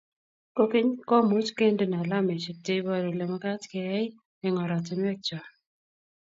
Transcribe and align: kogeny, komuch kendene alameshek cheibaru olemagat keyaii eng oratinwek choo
kogeny, 0.55 0.89
komuch 1.09 1.49
kendene 1.59 1.95
alameshek 2.03 2.57
cheibaru 2.67 3.07
olemagat 3.13 3.61
keyaii 3.71 4.13
eng 4.45 4.59
oratinwek 4.63 5.17
choo 5.27 5.45